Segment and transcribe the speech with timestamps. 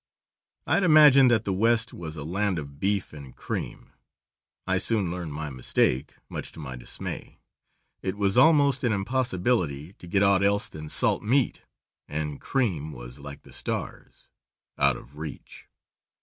[0.65, 3.91] I had imagined that the West was a land of beef and cream;
[4.65, 7.37] I soon learned my mistake, much to my dismay.
[8.01, 11.61] It was almost an impossibility to get aught else than salt meat,
[12.07, 14.27] and cream was like the stars
[14.75, 15.67] out of reach.